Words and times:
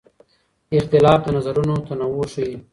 اختلاف 0.77 1.19
د 1.23 1.27
نظرونو 1.35 1.75
تنوع 1.87 2.23
ښيي. 2.33 2.55